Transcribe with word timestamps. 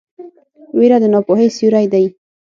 ویره 0.77 0.97
د 1.01 1.05
ناپوهۍ 1.13 1.47
سیوری 1.55 1.85
دی. 1.93 2.05